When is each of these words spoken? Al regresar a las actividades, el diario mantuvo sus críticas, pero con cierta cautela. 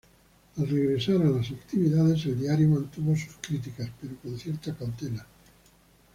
Al 0.57 0.67
regresar 0.67 1.17
a 1.21 1.25
las 1.29 1.51
actividades, 1.51 2.25
el 2.25 2.39
diario 2.39 2.67
mantuvo 2.69 3.15
sus 3.15 3.35
críticas, 3.39 3.87
pero 4.01 4.15
con 4.15 4.35
cierta 4.35 4.75
cautela. 4.75 5.27